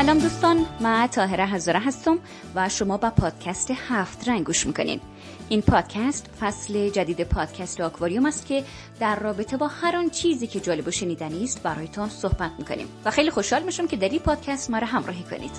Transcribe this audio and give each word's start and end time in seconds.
سلام 0.00 0.18
دوستان 0.18 0.66
من 0.80 1.06
تاهره 1.06 1.46
هزاره 1.46 1.78
هستم 1.78 2.18
و 2.54 2.68
شما 2.68 2.96
با 2.96 3.10
پادکست 3.10 3.70
هفت 3.88 4.28
رنگ 4.28 4.46
گوش 4.46 4.66
می‌کنین. 4.66 5.00
این 5.48 5.62
پادکست 5.62 6.26
فصل 6.40 6.88
جدید 6.88 7.24
پادکست 7.24 7.80
آکواریوم 7.80 8.26
است 8.26 8.46
که 8.46 8.64
در 9.00 9.16
رابطه 9.16 9.56
با 9.56 9.66
هر 9.68 9.96
آن 9.96 10.10
چیزی 10.10 10.46
که 10.46 10.60
جالب 10.60 10.88
و 10.88 10.90
شنیدنی 10.90 11.44
است 11.44 11.62
برایتان 11.62 12.08
صحبت 12.08 12.50
می‌کنیم 12.58 12.86
و 13.04 13.10
خیلی 13.10 13.30
خوشحال 13.30 13.62
میشم 13.62 13.86
که 13.86 13.96
در 13.96 14.08
این 14.08 14.18
پادکست 14.18 14.70
ما 14.70 14.78
را 14.78 14.86
همراهی 14.86 15.22
کنید. 15.22 15.50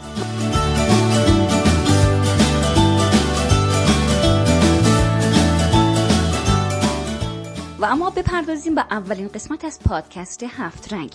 و 7.80 7.86
اما 7.86 8.10
بپردازیم 8.10 8.76
به 8.76 8.86
اولین 8.92 9.28
قسمت 9.28 9.66
از 9.66 9.80
پادکست 9.80 10.44
هفت 10.44 10.94
رنگ. 10.94 11.12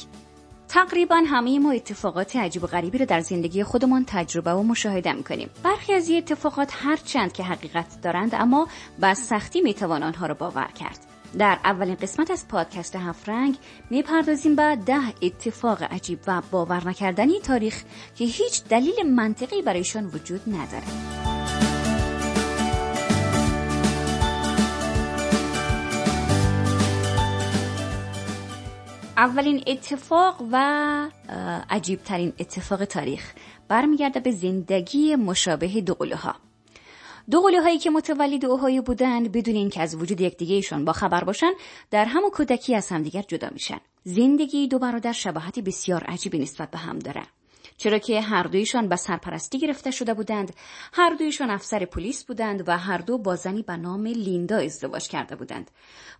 تقریبا 0.68 1.16
همه 1.26 1.58
ما 1.58 1.70
اتفاقات 1.72 2.36
عجیب 2.36 2.64
و 2.64 2.66
غریبی 2.66 2.98
رو 2.98 3.06
در 3.06 3.20
زندگی 3.20 3.64
خودمان 3.64 4.04
تجربه 4.06 4.52
و 4.52 4.62
مشاهده 4.62 5.12
می‌کنیم. 5.12 5.50
برخی 5.62 5.92
از 5.92 6.08
این 6.08 6.18
اتفاقات 6.18 6.70
هر 6.72 6.96
چند 6.96 7.32
که 7.32 7.42
حقیقت 7.42 8.00
دارند 8.02 8.34
اما 8.34 8.68
با 9.00 9.14
سختی 9.14 9.60
می‌توان 9.60 10.02
آنها 10.02 10.26
را 10.26 10.34
باور 10.34 10.68
کرد. 10.80 10.98
در 11.38 11.58
اولین 11.64 11.94
قسمت 11.94 12.30
از 12.30 12.48
پادکست 12.48 12.96
هفت 12.96 13.28
رنگ 13.28 13.56
می‌پردازیم 13.90 14.56
به 14.56 14.78
ده 14.86 15.14
اتفاق 15.22 15.82
عجیب 15.82 16.18
و 16.26 16.42
باور 16.50 16.88
نکردنی 16.88 17.40
تاریخ 17.40 17.82
که 18.14 18.24
هیچ 18.24 18.64
دلیل 18.64 19.14
منطقی 19.14 19.62
برایشان 19.62 20.04
وجود 20.06 20.40
ندارد 20.46 21.35
اولین 29.16 29.62
اتفاق 29.66 30.42
و 30.52 30.56
عجیب 31.70 32.02
ترین 32.02 32.32
اتفاق 32.38 32.84
تاریخ. 32.84 33.32
برمیگرده 33.68 34.20
به 34.20 34.30
زندگی 34.30 35.16
مشابه 35.16 35.80
دوقلوها 35.80 36.34
دو 37.30 37.42
هایی 37.62 37.78
که 37.78 37.90
متولد 37.90 38.44
اوهایو 38.44 38.82
بودند 38.82 39.32
بدون 39.32 39.54
اینکه 39.54 39.82
از 39.82 39.94
وجود 39.94 40.20
یکدیگهشان 40.20 40.84
با 40.84 40.92
خبر 40.92 41.24
باشن 41.24 41.50
در 41.90 42.04
همون 42.04 42.30
کودکی 42.30 42.74
از 42.74 42.88
همدیگر 42.88 43.22
جدا 43.22 43.48
میشن. 43.52 43.78
زندگی 44.04 44.68
دو 44.68 44.78
برادر 44.78 45.12
شباهتی 45.12 45.62
بسیار 45.62 46.04
عجیبی 46.04 46.38
نسبت 46.38 46.70
به 46.70 46.78
هم 46.78 46.98
داره. 46.98 47.22
چرا 47.76 47.98
که 47.98 48.20
هر 48.20 48.42
دویشان 48.42 48.88
به 48.88 48.96
سرپرستی 48.96 49.58
گرفته 49.58 49.90
شده 49.90 50.14
بودند. 50.14 50.52
هر 50.92 51.14
دویشان 51.14 51.50
افسر 51.50 51.84
پلیس 51.84 52.24
بودند 52.24 52.68
و 52.68 52.78
هر 52.78 52.98
دو 52.98 53.18
با 53.18 53.36
زنی 53.36 53.62
به 53.62 53.76
نام 53.76 54.06
لیندا 54.06 54.56
ازدواج 54.56 55.08
کرده 55.08 55.36
بودند 55.36 55.70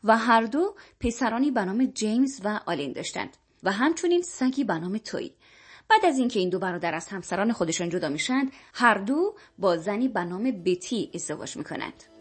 و 0.04 0.18
هر 0.18 0.42
دو 0.42 0.74
پسرانی 1.00 1.50
به 1.50 1.64
نام 1.64 1.86
جیمز 1.86 2.40
و 2.44 2.60
آلین 2.66 2.92
داشتند 2.92 3.36
و 3.62 3.72
همچنین 3.72 4.22
سگی 4.22 4.64
به 4.64 4.74
نام 4.74 4.98
توی. 4.98 5.30
بعد 5.88 6.04
از 6.04 6.18
اینکه 6.18 6.40
این 6.40 6.48
دو 6.48 6.58
برادر 6.58 6.94
از 6.94 7.08
همسران 7.08 7.52
خودشان 7.52 7.88
جدا 7.88 8.08
میشند 8.08 8.52
هر 8.74 8.98
دو 8.98 9.34
با 9.58 9.76
زنی 9.76 10.08
به 10.08 10.24
نام 10.24 10.62
بتی 10.64 11.10
ازدواج 11.14 11.56
می‌کنند. 11.56 12.15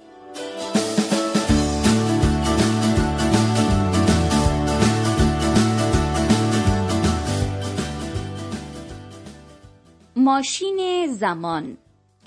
ماشین 10.26 11.08
زمان. 11.08 11.78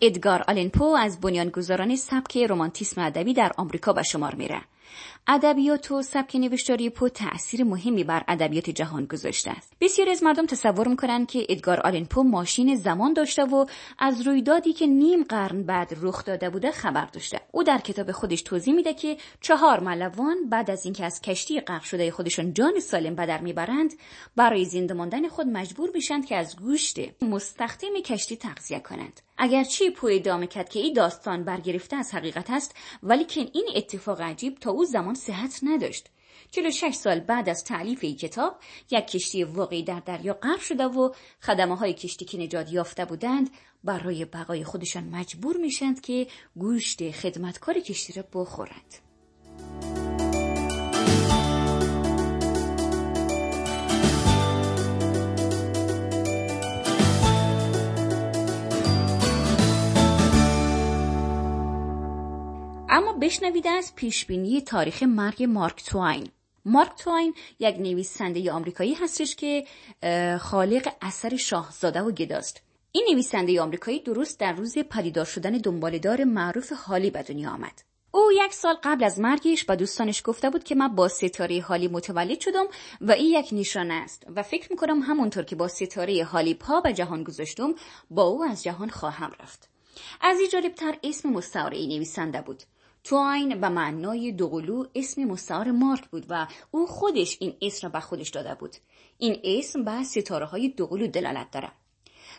ادگار 0.01 0.45
آلن 0.49 0.69
پو 0.69 0.85
از 0.85 1.21
بنیانگذاران 1.21 1.97
سبک 1.97 2.37
رمانتیسم 2.37 3.01
ادبی 3.01 3.35
در 3.35 3.53
آمریکا 3.57 3.93
به 3.93 4.03
شمار 4.03 4.35
میره. 4.35 4.61
ادبیات 5.31 5.91
و 5.91 6.03
سبک 6.03 6.37
نوشتاری 6.37 6.91
پو 6.91 7.09
تأثیر 7.09 7.65
مهمی 7.65 8.05
بر 8.05 8.25
ادبیات 8.29 8.71
جهان 8.71 9.05
گذاشته 9.05 9.51
است. 9.51 9.73
بسیاری 9.81 10.11
از 10.11 10.23
مردم 10.23 10.47
تصور 10.47 10.89
می‌کنند 10.89 11.27
که 11.27 11.47
ادگار 11.49 11.81
آلن 11.81 12.05
پو 12.05 12.23
ماشین 12.23 12.77
زمان 12.77 13.13
داشته 13.13 13.45
و 13.45 13.67
از 13.99 14.27
رویدادی 14.27 14.73
که 14.73 14.87
نیم 14.87 15.23
قرن 15.23 15.63
بعد 15.63 15.97
رخ 16.01 16.25
داده 16.25 16.51
بوده 16.51 16.71
خبر 16.71 17.05
داشته. 17.05 17.41
او 17.53 17.63
در 17.63 17.79
کتاب 17.79 18.13
خودش 18.13 18.43
توضیح 18.43 18.75
میده 18.75 18.95
که 18.95 19.17
چهار 19.41 19.81
ملوان 19.81 20.49
بعد 20.49 20.71
از 20.71 20.85
اینکه 20.85 21.05
از 21.05 21.21
کشتی 21.21 21.61
غرق 21.61 21.83
شده 21.83 22.11
خودشون 22.11 22.55
جان 22.55 22.81
سالم 22.81 23.15
به 23.15 23.27
در 23.27 23.41
می‌برند 23.41 23.95
برای 24.37 24.65
زنده 24.65 24.95
ماندن 24.95 25.29
خود 25.29 25.47
مجبور 25.47 25.91
میشند 25.95 26.27
که 26.27 26.37
از 26.37 26.57
گوشت 26.57 27.23
مستخدم 27.23 28.01
کشتی 28.05 28.37
تغذیه 28.37 28.81
کنند. 28.81 29.21
اگرچه 29.39 29.91
پو 29.91 30.09
ادامه 30.13 30.47
کرد 30.47 30.69
که 30.69 30.81
این 30.81 30.93
داستان 30.93 31.45
برگرفته 31.45 31.97
از 31.97 32.15
حقیقت 32.15 32.51
است 32.51 32.75
ولی 33.03 33.25
که 33.25 33.41
این 33.41 33.69
اتفاق 33.75 34.21
عجیب 34.21 34.59
تا 34.59 34.71
او 34.71 34.85
زمان 34.85 35.15
صحت 35.19 35.61
نداشت 35.63 36.09
46 36.51 36.95
سال 36.95 37.21
بعد 37.21 37.49
از 37.49 37.65
تعلیف 37.65 37.99
این 38.05 38.17
کتاب 38.17 38.57
یک 38.91 39.07
کشتی 39.07 39.45
واقعی 39.45 39.83
در 39.83 40.01
دریا 40.01 40.35
غرق 40.35 40.61
شده 40.61 40.85
و 40.85 41.13
خدمه 41.43 41.77
های 41.77 41.95
کشتی 41.95 42.25
که 42.25 42.39
نجات 42.39 42.73
یافته 42.73 43.05
بودند 43.05 43.51
برای 43.85 44.25
بقای 44.25 44.65
خودشان 44.65 45.05
مجبور 45.05 45.57
میشند 45.57 46.01
که 46.01 46.27
گوشت 46.57 47.11
خدمتکار 47.11 47.81
کشتی 47.81 48.13
را 48.13 48.25
بخورند. 48.33 49.08
بشنوید 63.29 63.67
از 63.67 63.95
پیشبینی 63.95 64.61
تاریخ 64.61 65.03
مرگ 65.03 65.45
مارک 65.45 65.85
توین. 65.85 66.29
مارک 66.65 66.93
توین 66.99 67.35
یک 67.59 67.77
نویسنده 67.77 68.53
آمریکایی 68.53 68.95
هستش 68.95 69.37
که 69.37 69.65
خالق 70.41 70.93
اثر 71.03 71.37
شاهزاده 71.37 72.01
و 72.01 72.11
گداست 72.11 72.63
این 72.93 73.07
نویسنده 73.13 73.61
آمریکایی 73.61 74.01
درست 74.01 74.41
در 74.41 74.53
روز 74.53 74.79
پدیدار 74.79 75.25
شدن 75.25 75.53
دنبالدار 75.53 76.25
معروف 76.25 76.73
حالی 76.73 77.11
به 77.11 77.23
دنیا 77.23 77.51
آمد. 77.51 77.83
او 78.11 78.33
یک 78.33 78.53
سال 78.53 78.75
قبل 78.83 79.05
از 79.05 79.21
مرگش 79.21 79.65
به 79.65 79.77
دوستانش 79.77 80.23
گفته 80.25 80.51
بود 80.51 80.65
که 80.65 80.75
من 80.75 80.89
با 80.95 81.09
ستاره 81.09 81.61
حالی 81.61 81.89
متولد 81.89 82.41
شدم 82.41 82.67
و 83.01 83.13
این 83.13 83.41
یک 83.41 83.49
نشانه 83.53 83.95
است 83.95 84.27
و 84.37 84.43
فکر 84.43 84.69
می‌کنم 84.71 85.03
همونطور 85.03 85.45
که 85.45 85.57
با 85.57 85.69
ستاره 85.69 86.25
حالی 86.25 86.55
پا 86.55 86.81
به 86.81 86.93
جهان 86.93 87.23
گذاشتم 87.23 87.75
با 88.11 88.23
او 88.23 88.45
از 88.45 88.63
جهان 88.63 88.89
خواهم 88.89 89.33
رفت. 89.41 89.69
از 90.21 90.39
این 90.39 90.49
جالبتر 90.49 90.99
اسم 91.05 91.29
مستعاره 91.29 91.87
نویسنده 91.87 92.41
بود. 92.41 92.63
توین 93.05 93.61
به 93.61 93.69
معنای 93.69 94.33
دوقلو 94.33 94.85
اسم 94.95 95.25
مستعار 95.25 95.71
مارک 95.71 96.09
بود 96.09 96.27
و 96.29 96.47
او 96.71 96.87
خودش 96.87 97.37
این 97.41 97.57
اسم 97.63 97.87
را 97.87 97.93
به 97.93 98.01
خودش 98.01 98.29
داده 98.29 98.55
بود. 98.55 98.77
این 99.19 99.41
اسم 99.45 99.85
به 99.85 100.03
ستاره 100.03 100.47
های 100.47 100.69
دوقلو 100.69 101.07
دلالت 101.07 101.51
داره 101.51 101.73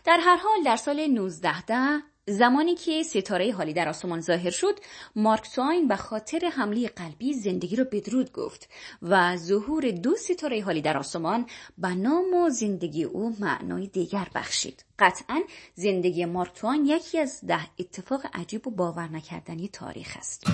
در 0.04 0.18
هر 0.22 0.36
حال 0.36 0.62
در 0.64 0.76
سال 0.76 1.00
1910 1.00 2.02
زمانی 2.30 2.74
که 2.74 3.02
ستاره 3.02 3.52
حالی 3.52 3.72
در 3.72 3.88
آسمان 3.88 4.20
ظاهر 4.20 4.50
شد 4.50 4.78
مارک 5.16 5.50
توین 5.54 5.88
به 5.88 5.96
خاطر 5.96 6.50
حمله 6.52 6.88
قلبی 6.88 7.34
زندگی 7.34 7.76
را 7.76 7.84
بدرود 7.92 8.32
گفت 8.32 8.68
و 9.02 9.36
ظهور 9.36 9.90
دو 9.90 10.16
ستاره 10.16 10.64
حالی 10.64 10.82
در 10.82 10.98
آسمان 10.98 11.46
به 11.78 11.94
نام 11.94 12.34
و 12.34 12.50
زندگی 12.50 13.04
او 13.04 13.36
معنای 13.40 13.86
دیگر 13.86 14.28
بخشید. 14.34 14.84
قطعا 14.98 15.40
زندگی 15.74 16.24
مارک 16.24 16.52
توین 16.54 16.86
یکی 16.86 17.18
از 17.18 17.40
ده 17.46 17.60
اتفاق 17.78 18.20
عجیب 18.34 18.66
و 18.66 18.70
باور 18.70 19.08
نکردنی 19.08 19.68
تاریخ 19.68 20.16
است. 20.18 20.46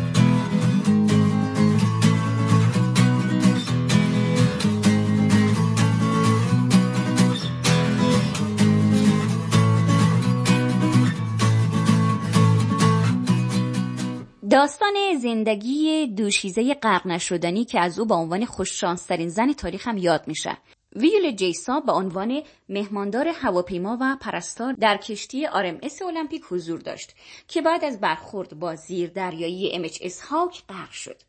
داستان 14.57 14.95
زندگی 15.21 16.07
دوشیزه 16.07 16.75
غرق 16.75 17.07
نشدنی 17.07 17.65
که 17.65 17.81
از 17.81 17.99
او 17.99 18.07
به 18.07 18.15
عنوان 18.15 18.45
خوششانسترین 18.45 19.29
زن 19.29 19.53
تاریخ 19.53 19.89
هم 19.89 19.99
یاد 19.99 20.29
میشه. 20.29 20.59
ویولت 20.93 21.37
جساپ 21.37 21.81
به 21.81 21.93
عنوان 21.93 22.43
مهماندار 22.69 23.29
هواپیما 23.29 23.99
و 24.01 24.17
پرستار 24.21 24.73
در 24.73 24.97
کشتی 24.97 25.30
آر 25.30 25.41
ام 25.41 25.47
اس 25.83 26.03
المپیک 26.03 26.43
حضور 26.51 26.81
داشت 26.81 27.15
که 27.49 27.63
بعد 27.63 27.85
از 27.85 28.01
برخورد 28.01 28.59
با 28.59 28.75
زیر 28.75 29.11
دریایی 29.11 29.50
اچ 29.50 29.65
ام 29.65 29.73
اس 30.03 30.21
هاک 30.21 30.63
غرق 30.69 30.91
شد. 30.91 31.23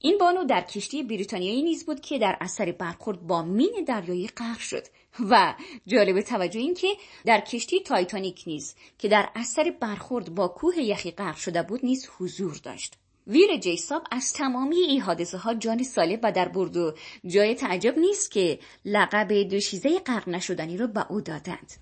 این 0.00 0.18
بانو 0.18 0.44
در 0.44 0.60
کشتی 0.60 1.02
بریتانیایی 1.02 1.62
نیز 1.62 1.86
بود 1.86 2.00
که 2.00 2.18
در 2.18 2.36
اثر 2.40 2.72
برخورد 2.72 3.26
با 3.26 3.42
مین 3.42 3.84
دریایی 3.86 4.28
غرق 4.28 4.58
شد 4.58 4.86
و 5.30 5.54
جالب 5.86 6.20
توجه 6.20 6.60
این 6.60 6.74
که 6.74 6.88
در 7.24 7.40
کشتی 7.40 7.80
تایتانیک 7.80 8.44
نیز 8.46 8.74
که 8.98 9.08
در 9.08 9.28
اثر 9.34 9.74
برخورد 9.80 10.34
با 10.34 10.48
کوه 10.48 10.78
یخی 10.78 11.10
غرق 11.10 11.36
شده 11.36 11.62
بود 11.62 11.80
نیز 11.82 12.08
حضور 12.18 12.60
داشت. 12.62 12.94
ویولت 13.26 13.56
جساپ 13.56 14.02
از 14.10 14.32
تمامی 14.32 14.76
این 14.76 15.00
حادثه 15.00 15.38
ها 15.38 15.54
جان 15.54 15.82
سالم 15.82 16.18
به 16.22 16.32
در 16.32 16.48
برد 16.48 16.76
و 16.76 16.94
جای 17.26 17.54
تعجب 17.54 17.98
نیست 17.98 18.30
که 18.30 18.58
لقب 18.84 19.32
دوشیزه 19.32 19.98
غرق 19.98 20.28
نشدنی 20.28 20.76
را 20.76 20.86
به 20.86 21.12
او 21.12 21.20
دادند. 21.20 21.72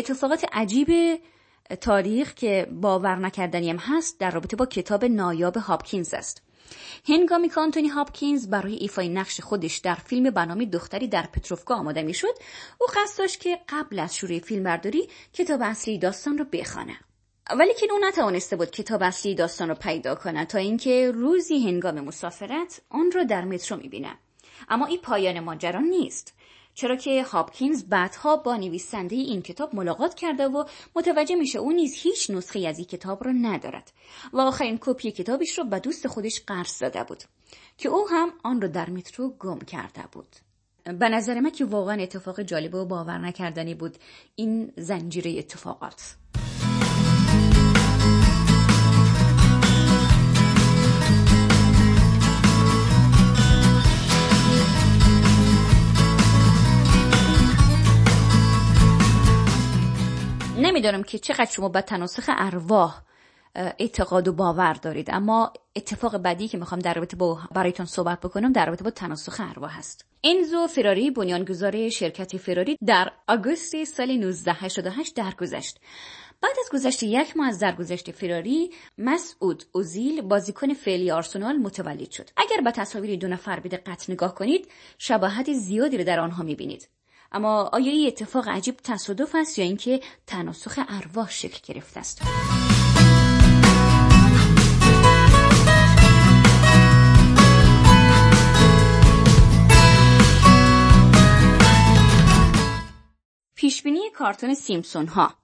اتفاقات 0.00 0.44
عجیب 0.52 1.20
تاریخ 1.80 2.34
که 2.34 2.66
باور 2.72 3.16
نکردنیم 3.16 3.76
هست 3.76 4.20
در 4.20 4.30
رابطه 4.30 4.56
با 4.56 4.66
کتاب 4.66 5.04
نایاب 5.04 5.56
هاپکینز 5.56 6.14
است. 6.14 6.42
هنگامی 7.08 7.48
که 7.48 7.60
آنتونی 7.60 7.88
هاپکینز 7.88 8.48
برای 8.48 8.74
ایفای 8.74 9.08
نقش 9.08 9.40
خودش 9.40 9.76
در 9.76 9.94
فیلم 9.94 10.30
بنامی 10.30 10.66
دختری 10.66 11.08
در 11.08 11.22
پتروفکا 11.22 11.74
آماده 11.74 12.02
می‌شد 12.02 12.34
او 12.80 12.86
قصد 12.96 13.18
داشت 13.18 13.40
که 13.40 13.58
قبل 13.68 13.98
از 13.98 14.16
شروع 14.16 14.38
فیلمبرداری 14.38 15.08
کتاب 15.32 15.60
اصلی 15.62 15.98
داستان 15.98 16.38
را 16.38 16.46
بخوانه. 16.52 16.96
ولی 17.58 17.74
که 17.74 17.86
او 17.92 17.98
نتوانسته 18.08 18.56
بود 18.56 18.70
کتاب 18.70 19.02
اصلی 19.02 19.34
داستان 19.34 19.68
را 19.68 19.74
پیدا 19.74 20.14
کند 20.14 20.46
تا 20.46 20.58
اینکه 20.58 21.10
روزی 21.10 21.68
هنگام 21.68 22.00
مسافرت 22.00 22.80
آن 22.90 23.10
را 23.14 23.24
در 23.24 23.44
مترو 23.44 23.76
می‌بینه. 23.76 24.18
اما 24.68 24.86
این 24.86 25.00
پایان 25.00 25.40
ماجرا 25.40 25.80
نیست. 25.80 26.34
چرا 26.80 26.96
که 26.96 27.22
هاپکینز 27.22 27.84
بعدها 27.84 28.36
با 28.36 28.56
نویسنده 28.56 29.16
این 29.16 29.42
کتاب 29.42 29.74
ملاقات 29.74 30.14
کرده 30.14 30.48
و 30.48 30.64
متوجه 30.96 31.34
میشه 31.34 31.58
او 31.58 31.72
نیز 31.72 31.94
هیچ 31.94 32.30
نسخه 32.30 32.68
از 32.68 32.78
این 32.78 32.86
کتاب 32.86 33.24
را 33.24 33.32
ندارد 33.32 33.92
و 34.32 34.40
آخرین 34.40 34.78
کپی 34.80 35.10
کتابش 35.10 35.58
را 35.58 35.64
به 35.64 35.78
دوست 35.78 36.08
خودش 36.08 36.40
قرض 36.46 36.78
داده 36.78 37.04
بود 37.04 37.22
که 37.78 37.88
او 37.88 38.08
هم 38.08 38.32
آن 38.44 38.60
را 38.60 38.68
در 38.68 38.90
مترو 38.90 39.30
گم 39.38 39.58
کرده 39.58 40.04
بود. 40.12 40.36
به 40.84 41.08
نظر 41.08 41.40
من 41.40 41.50
که 41.50 41.64
واقعا 41.64 42.02
اتفاق 42.02 42.40
جالب 42.42 42.74
و 42.74 42.84
باور 42.84 43.18
نکردنی 43.18 43.74
بود 43.74 43.98
این 44.36 44.72
زنجیره 44.76 45.38
اتفاقات. 45.38 46.16
نمی‌دانم 60.70 61.02
که 61.02 61.18
چقدر 61.18 61.50
شما 61.50 61.68
به 61.68 61.80
تناسخ 61.80 62.24
ارواح 62.28 63.02
اعتقاد 63.54 64.28
و 64.28 64.32
باور 64.32 64.72
دارید. 64.72 65.10
اما 65.10 65.52
اتفاق 65.76 66.18
بعدی 66.18 66.48
که 66.48 66.58
می‌خوام 66.58 66.80
در 66.80 66.94
رابطه 66.94 67.16
با 67.16 67.38
برایتون 67.54 67.86
صحبت 67.86 68.20
بکنم 68.20 68.52
در 68.52 68.66
رابطه 68.66 68.84
با 68.84 68.90
تناسخ 68.90 69.40
ارواح 69.40 69.78
هست. 69.78 70.04
انزو 70.24 70.66
فراری 70.66 71.10
بنیانگذار 71.10 71.88
شرکت 71.88 72.36
فراری 72.36 72.78
در 72.86 73.12
آگوست 73.28 73.84
سال 73.84 74.10
1988 74.10 75.16
درگذشت. 75.16 75.80
بعد 76.42 76.56
از 76.60 76.70
گذشت 76.72 77.02
یک 77.02 77.36
ماه 77.36 77.48
از 77.48 77.58
درگذشت 77.58 78.10
فراری 78.10 78.70
مسعود 78.98 79.64
اوزیل 79.72 80.20
بازیکن 80.20 80.74
فعلی 80.74 81.10
آرسنال 81.10 81.56
متولد 81.56 82.10
شد. 82.10 82.30
اگر 82.36 82.60
به 82.64 82.70
تصاویر 82.70 83.18
دو 83.18 83.28
نفر 83.28 83.60
به 83.60 83.68
دقت 83.68 84.10
نگاه 84.10 84.34
کنید 84.34 84.68
شباهت 84.98 85.52
زیادی 85.52 85.98
را 85.98 86.04
در 86.04 86.20
آنها 86.20 86.42
می‌بینید. 86.42 86.88
اما 87.32 87.62
آیا 87.72 87.92
این 87.92 88.06
اتفاق 88.06 88.48
عجیب 88.48 88.76
تصادف 88.84 89.34
است 89.34 89.58
یا 89.58 89.64
اینکه 89.64 90.00
تناسخ 90.26 90.78
ارواح 90.88 91.30
شکل 91.30 91.74
گرفته 91.74 92.00
است؟ 92.00 92.22
پیشبینی 103.54 104.00
کارتون 104.14 104.54
سیمسون 104.54 105.06
ها 105.06 105.34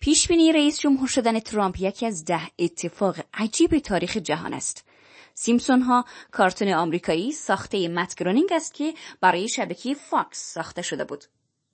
پیشبینی 0.00 0.52
رئیس 0.52 0.80
جمهور 0.80 1.08
شدن 1.08 1.40
ترامپ 1.40 1.80
یکی 1.80 2.06
از 2.06 2.24
ده 2.24 2.40
اتفاق 2.58 3.16
عجیب 3.34 3.78
تاریخ 3.78 4.16
جهان 4.16 4.54
است. 4.54 4.84
سیمسون 5.34 5.82
ها 5.82 6.04
کارتون 6.30 6.68
آمریکایی 6.68 7.32
ساخته 7.32 7.88
مت 7.88 8.14
است 8.52 8.74
که 8.74 8.94
برای 9.20 9.48
شبکه 9.48 9.94
فاکس 9.94 10.52
ساخته 10.54 10.82
شده 10.82 11.04
بود. 11.04 11.24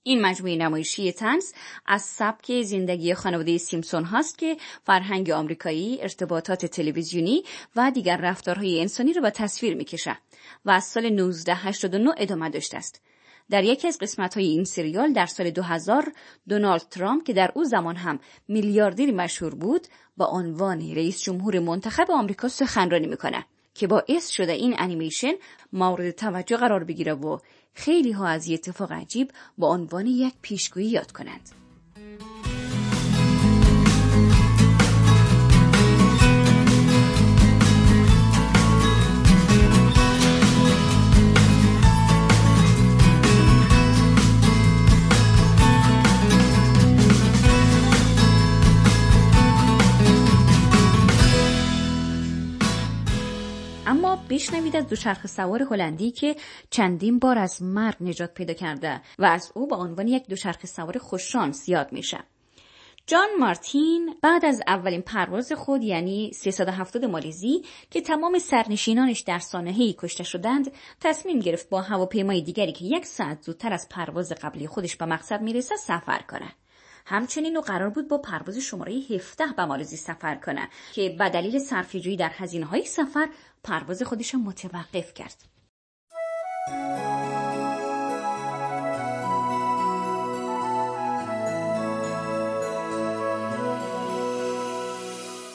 این 0.03 0.23
مجموعه 0.23 0.57
نمایشی 0.57 1.13
طنز 1.13 1.53
از 1.87 2.03
سبک 2.03 2.63
زندگی 2.63 3.15
خانواده 3.15 3.59
سیمسون 3.59 4.05
هاست 4.05 4.39
که 4.39 4.57
فرهنگ 4.85 5.31
آمریکایی، 5.31 6.03
ارتباطات 6.03 6.67
تلویزیونی 6.67 7.45
و 7.77 7.91
دیگر 7.91 8.17
رفتارهای 8.17 8.81
انسانی 8.81 9.13
را 9.13 9.23
به 9.23 9.31
تصویر 9.31 9.75
می‌کشه 9.75 10.19
و 10.65 10.71
از 10.71 10.85
سال 10.85 11.05
1989 11.05 12.15
ادامه 12.17 12.51
داشته 12.51 12.77
است. 12.77 13.03
در 13.51 13.65
یکی 13.65 13.89
از 13.89 13.99
قسمت 13.99 14.35
های 14.35 14.47
این 14.47 14.65
سریال 14.65 15.13
در 15.13 15.27
سال 15.27 15.51
2000 15.51 16.13
دونالد 16.49 16.81
ترامپ 16.91 17.25
که 17.25 17.33
در 17.33 17.53
اون 17.55 17.65
زمان 17.65 17.97
هم 17.97 18.19
میلیاردری 18.49 19.13
مشهور 19.13 19.55
بود 19.55 19.87
با 20.17 20.27
عنوان 20.27 20.81
رئیس 20.81 21.23
جمهور 21.23 21.59
منتخب 21.59 22.11
آمریکا 22.11 22.49
سخنرانی 22.49 23.07
می‌کنه 23.07 23.45
که 23.75 23.87
باعث 23.87 24.29
شده 24.29 24.53
این 24.53 24.75
انیمیشن 24.79 25.33
مورد 25.73 26.11
توجه 26.11 26.57
قرار 26.57 26.85
بگیره 26.85 27.13
و 27.15 27.39
خیلی 27.75 28.13
ها 28.13 28.27
از 28.27 28.47
یه 28.47 28.55
اتفاق 28.55 28.93
عجیب 28.93 29.31
با 29.59 29.69
عنوان 29.69 30.07
یک 30.07 30.35
پیشگویی 30.43 30.89
یاد 30.89 31.13
کنند. 31.13 31.58
بشنوید 54.49 54.77
از 54.77 54.89
دوچرخه 54.89 55.29
سوار 55.29 55.63
هلندی 55.63 56.11
که 56.11 56.37
چندین 56.71 57.19
بار 57.19 57.39
از 57.39 57.63
مرگ 57.63 57.97
نجات 58.01 58.35
پیدا 58.35 58.55
کرده 58.55 59.01
و 59.19 59.25
از 59.25 59.53
او 59.55 59.67
به 59.67 59.77
عنوان 59.77 60.09
یک 60.09 60.29
دوچرخه 60.29 60.67
سوار 60.67 60.99
خوششانس 60.99 61.69
یاد 61.69 61.93
میشه. 61.93 62.19
جان 63.07 63.29
مارتین 63.39 64.15
بعد 64.23 64.45
از 64.45 64.61
اولین 64.67 65.03
پرواز 65.03 65.53
خود 65.53 65.83
یعنی 65.83 66.33
370 66.35 67.05
مالیزی 67.05 67.63
که 67.91 68.01
تمام 68.01 68.39
سرنشینانش 68.39 69.21
در 69.21 69.39
سانحه‌ای 69.39 69.95
کشته 69.99 70.25
شدند 70.25 70.73
تصمیم 71.01 71.39
گرفت 71.39 71.69
با 71.69 71.81
هواپیمای 71.81 72.43
دیگری 72.43 72.73
که 72.73 72.85
یک 72.85 73.07
ساعت 73.07 73.43
زودتر 73.43 73.73
از 73.73 73.89
پرواز 73.89 74.33
قبلی 74.33 74.67
خودش 74.67 74.97
به 74.97 75.07
مقصد 75.07 75.43
می‌رسه 75.43 75.77
سفر 75.77 76.23
کنه 76.31 76.53
همچنین 77.11 77.57
او 77.57 77.63
قرار 77.63 77.91
بود 77.91 78.09
با 78.09 78.19
پرواز 78.19 78.59
شماره 78.59 78.93
17 78.93 79.45
به 79.57 79.65
مالزی 79.65 79.97
سفر 79.97 80.35
کنه 80.35 80.69
که 80.93 81.17
به 81.19 81.29
دلیل 81.29 81.59
صرفه‌جویی 81.59 82.17
در 82.17 82.31
هزینه 82.35 82.67
های 82.67 82.85
سفر 82.85 83.29
پرواز 83.65 84.03
خودش 84.03 84.35
رو 84.35 84.41
متوقف 84.41 85.15
کرد. 85.15 85.45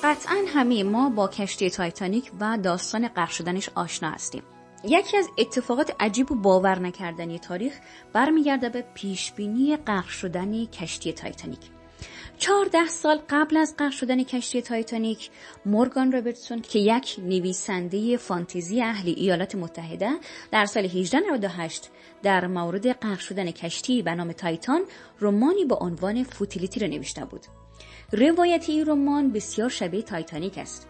قطعا 0.04 0.38
همه 0.48 0.84
ما 0.84 1.10
با 1.10 1.28
کشتی 1.28 1.70
تایتانیک 1.70 2.32
و 2.40 2.58
داستان 2.64 3.08
غرق 3.08 3.30
شدنش 3.30 3.70
آشنا 3.76 4.10
هستیم. 4.10 4.44
یکی 4.84 5.18
از 5.18 5.30
اتفاقات 5.38 5.96
عجیب 6.00 6.32
و 6.32 6.36
باور 6.36 6.80
نکردنی 6.80 7.40
تاریخ 7.40 7.74
برمیگرده 8.14 8.70
به 8.70 8.84
پیشبینی 8.94 9.78
غرق 9.78 10.08
شدن 10.08 10.66
کشتی 10.66 11.14
تایتانیک. 11.14 11.60
چهارده 12.38 12.88
سال 12.88 13.20
قبل 13.30 13.58
از 13.58 13.76
غرق 13.80 13.92
شدن 13.92 14.24
کشتی 14.24 14.62
تایتانیک 14.62 15.30
مورگان 15.66 16.12
رابرتسون 16.12 16.62
که 16.62 16.80
یک 16.80 17.16
نویسنده 17.20 18.18
فانتزی 18.18 18.82
اهل 18.82 19.14
ایالات 19.18 19.56
متحده 19.56 20.10
در 20.52 20.66
سال 20.66 20.86
1898 20.86 21.90
در 22.24 22.48
مورد 22.48 22.92
غرق 22.92 23.20
شدن 23.20 23.52
کشتی 23.52 24.02
به 24.02 24.16
نام 24.16 24.32
تایتان 24.32 24.82
رمانی 25.22 25.66
با 25.66 25.76
عنوان 25.76 26.24
Futility 26.24 26.80
را 26.80 26.88
نوشته 26.88 27.26
بود 27.26 27.46
روایت 28.12 28.70
این 28.70 28.86
رمان 28.86 29.32
بسیار 29.32 29.70
شبیه 29.70 30.02
تایتانیک 30.02 30.58
است 30.58 30.88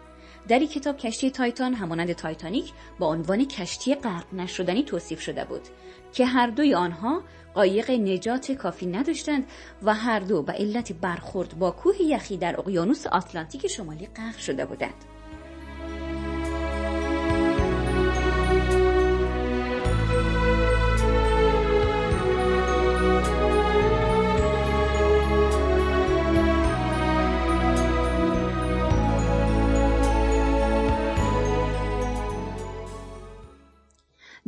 در 0.48 0.58
این 0.58 0.68
کتاب 0.68 0.96
کشتی 0.96 1.30
تایتان 1.30 1.74
همانند 1.74 2.12
تایتانیک 2.12 2.72
با 2.98 3.06
عنوان 3.06 3.44
کشتی 3.44 3.94
غرق 3.94 4.34
نشدنی 4.34 4.82
توصیف 4.82 5.20
شده 5.20 5.44
بود 5.44 5.62
که 6.12 6.26
هر 6.26 6.46
دوی 6.46 6.74
آنها 6.74 7.22
قایق 7.54 7.90
نجات 7.90 8.52
کافی 8.52 8.86
نداشتند 8.86 9.46
و 9.82 9.94
هر 9.94 10.20
دو 10.20 10.42
به 10.42 10.52
علت 10.52 10.92
برخورد 10.92 11.58
با 11.58 11.70
کوه 11.70 12.02
یخی 12.02 12.36
در 12.36 12.60
اقیانوس 12.60 13.06
آتلانتیک 13.06 13.66
شمالی 13.66 14.06
غرق 14.06 14.38
شده 14.38 14.66
بودند. 14.66 15.13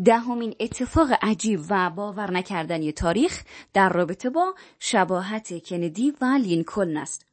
دهمین 0.07 0.55
اتفاق 0.61 1.09
عجیب 1.23 1.61
و 1.71 1.91
باور 1.91 2.31
نکردنی 2.31 2.93
تاریخ 2.93 3.45
در 3.73 3.89
رابطه 3.89 4.31
با 4.31 4.55
شباهت 4.79 5.65
کندی 5.69 6.13
و 6.21 6.25
لینکلن 6.25 6.97
است. 6.97 7.27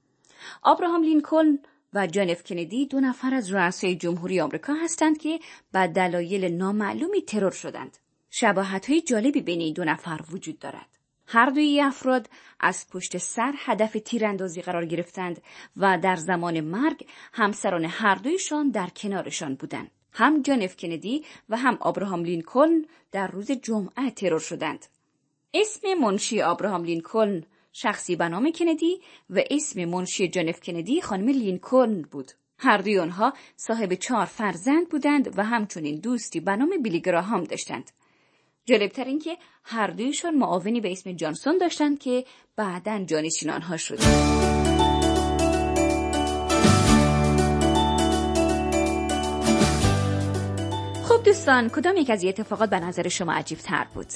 آبراهام 0.62 1.03
لینکلن 1.03 1.60
و 1.94 2.08
جان 2.08 2.30
اف 2.30 2.44
کندی 2.44 2.86
دو 2.86 3.00
نفر 3.00 3.34
از 3.34 3.51
رؤسای 3.51 3.96
جمهوری 3.96 4.42
آمریکا 4.42 4.74
هستند 4.74 5.18
که 5.18 5.39
به 5.72 5.88
دلایل 5.88 6.46
نامعلومی 6.46 7.22
ترور 7.22 7.51
شدند. 7.51 7.98
شباهت 8.30 8.89
های 8.89 9.01
جالبی 9.01 9.42
بین 9.42 9.62
این 9.62 9.74
دو 9.74 9.84
نفر 9.84 10.20
وجود 10.32 10.60
دارد. 10.60 10.98
هر 11.27 11.50
دوی 11.50 11.82
افراد 11.82 12.30
از 12.60 12.86
پشت 12.89 13.18
سر 13.18 13.53
هدف 13.58 13.98
تیراندازی 14.06 14.62
قرار 14.62 14.86
گرفتند 14.86 15.42
و 15.77 15.98
در 15.98 16.15
زمان 16.15 16.62
مرگ 16.62 17.08
همسران 17.34 17.86
هر 17.86 18.15
دویشان 18.15 18.70
در 18.70 18.88
کنارشان 18.88 19.56
بودند. 19.56 19.92
هم 20.13 20.41
جان 20.41 20.62
اف 20.62 20.77
کندی 20.77 21.25
و 21.50 21.58
هم 21.58 21.77
آبراهام 21.79 22.24
لینکلن 22.24 22.86
در 23.12 23.27
روز 23.27 23.51
جمعه 23.51 24.10
ترور 24.15 24.39
شدند. 24.39 24.86
اسم 25.53 25.93
منشی 25.93 26.41
آبراهام 26.41 26.84
لینکلن 26.84 27.43
شخصی 27.74 28.15
به 28.15 28.27
نام 28.27 28.51
کندی 28.51 29.01
و 29.29 29.43
اسم 29.51 29.86
منشی 29.86 30.27
جان 30.27 30.50
اف 30.50 30.60
کندی 30.62 31.01
خانم 31.01 31.29
لینکلن 31.29 32.01
بود. 32.01 32.32
هر 32.60 32.77
دوی 32.77 33.00
آنها 33.00 33.34
صاحب 33.55 33.93
چهار 33.93 34.25
فرزند 34.25 34.89
بودند 34.89 35.38
و 35.38 35.43
همچنین 35.43 36.00
دوستی 36.00 36.39
به 36.39 36.55
نام 36.55 36.70
بیلی 36.84 37.01
گراهام 37.01 37.43
داشتند. 37.43 37.91
جالبتر 38.65 39.03
این 39.03 39.20
که 39.20 39.38
هر 39.63 39.88
دویشان 39.88 40.36
معاونی 40.36 40.82
به 40.82 40.91
اسم 40.91 41.12
جانسون 41.12 41.58
داشتند 41.58 42.00
که 42.00 42.25
بعدا 42.55 43.03
جانشین 43.03 43.50
آنها 43.50 43.77
شد. 43.77 44.62
دوستان 51.33 51.69
کدام 51.69 51.97
یک 51.97 52.09
از 52.09 52.23
این 52.23 52.29
اتفاقات 52.29 52.69
به 52.69 52.79
نظر 52.79 53.07
شما 53.07 53.33
عجیب 53.33 53.57
تر 53.57 53.87
بود؟ 53.93 54.07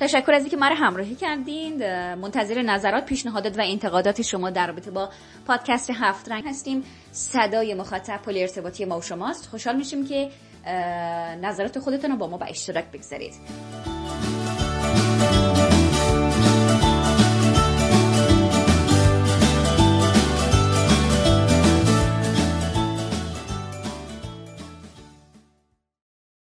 تشکر 0.00 0.32
از 0.32 0.42
اینکه 0.42 0.56
ما 0.56 0.68
رو 0.68 0.74
همراهی 0.74 1.14
کردین. 1.14 1.74
منتظر 2.14 2.62
نظرات 2.62 3.04
پیشنهادات 3.04 3.58
و 3.58 3.62
انتقادات 3.64 4.22
شما 4.22 4.50
در 4.50 4.66
رابطه 4.66 4.90
با 4.90 5.10
پادکست 5.46 5.90
هفت 5.94 6.28
رنگ 6.32 6.44
هستیم. 6.46 6.84
صدای 7.12 7.74
مخاطب 7.74 8.22
پل 8.22 8.36
ارتباطی 8.36 8.84
ما 8.84 8.98
و 8.98 9.02
شماست. 9.02 9.46
خوشحال 9.46 9.76
میشیم 9.76 10.06
که 10.06 10.30
نظرات 11.42 11.78
خودتون 11.78 12.10
رو 12.10 12.16
با 12.16 12.26
ما 12.26 12.36
به 12.36 12.50
اشتراک 12.50 12.84
بگذارید. 12.84 13.34